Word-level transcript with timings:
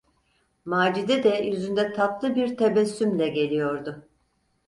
Macide 0.65 1.23
de 1.23 1.29
yüzünde 1.43 1.93
tatlı 1.93 2.35
bir 2.35 2.57
tebessümle 2.57 3.29
geliyordu. 3.29 4.07